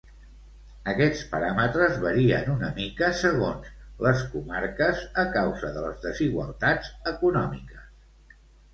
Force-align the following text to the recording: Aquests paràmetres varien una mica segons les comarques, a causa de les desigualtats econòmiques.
Aquests 0.93 1.19
paràmetres 1.33 1.99
varien 2.05 2.49
una 2.55 2.71
mica 2.81 3.11
segons 3.21 3.69
les 4.07 4.25
comarques, 4.33 5.07
a 5.27 5.29
causa 5.39 5.73
de 5.79 5.87
les 5.89 6.05
desigualtats 6.11 6.95
econòmiques. 7.17 8.39